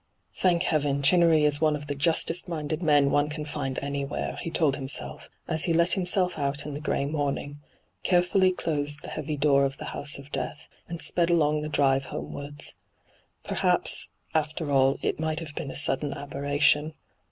[0.35, 4.41] 'Thank heaven, Chinnery is one of the justest minded men one can find anywhere I'
[4.41, 7.59] he told himself, as he let himself out in the grey morning,
[8.01, 12.05] carefully closed the heavy door of the house of death, and sped along the drive
[12.05, 12.73] homewards.'
[13.43, 16.95] Perhaps, after all, it might have been a sudden aberration.